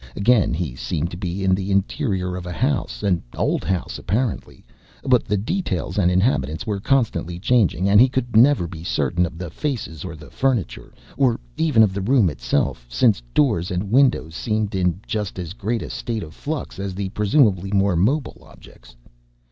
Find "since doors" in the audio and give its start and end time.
12.89-13.69